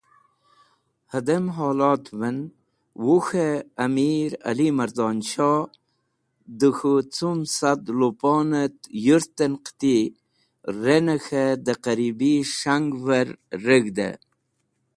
Hadem 1.11 1.45
Holotven, 1.55 2.37
Wuk̃he 3.05 3.49
Amir 3.85 4.31
Ali 4.49 4.67
Mardon 4.77 5.17
Shoh 5.29 5.63
de 6.59 6.69
k̃hu 6.75 6.93
cum 7.15 7.39
Sad 7.55 7.83
luponet 7.99 8.75
yurten 9.05 9.53
qiti 9.65 9.97
rene 10.81 11.15
k̃he 11.25 11.45
de 11.65 11.73
qaribi 11.83 12.33
S̃hangver 12.57 13.27
reg̃hde. 13.65 14.09